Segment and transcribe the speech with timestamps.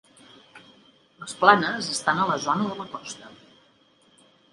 [1.25, 3.29] Les planes estan a la zona de la costa.